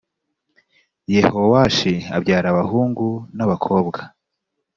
yehowashi 1.13 1.93
abyara 2.17 2.47
abahungu 2.53 3.07
n’ 3.37 3.39
abakobwa 3.45 3.99